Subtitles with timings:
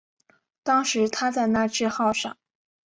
[0.63, 2.35] 当时他在那智号上。